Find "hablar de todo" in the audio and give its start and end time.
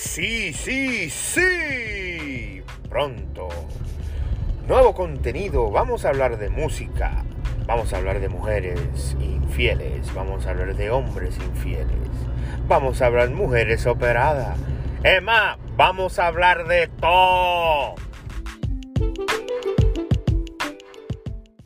16.28-17.96